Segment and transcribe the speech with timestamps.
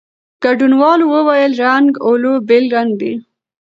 [0.43, 3.13] ګډونوالو وویل، رنګ "اولو" بېل رنګ دی.